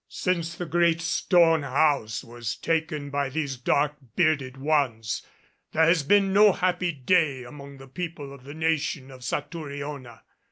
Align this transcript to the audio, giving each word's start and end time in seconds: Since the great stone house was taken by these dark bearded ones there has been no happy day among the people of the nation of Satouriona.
Since 0.09 0.55
the 0.55 0.65
great 0.65 0.99
stone 0.99 1.61
house 1.61 2.23
was 2.23 2.55
taken 2.55 3.11
by 3.11 3.29
these 3.29 3.55
dark 3.55 3.93
bearded 4.15 4.57
ones 4.57 5.21
there 5.73 5.85
has 5.85 6.01
been 6.01 6.33
no 6.33 6.53
happy 6.53 6.91
day 6.91 7.43
among 7.43 7.77
the 7.77 7.87
people 7.87 8.33
of 8.33 8.43
the 8.43 8.55
nation 8.55 9.11
of 9.11 9.23
Satouriona. 9.23 10.23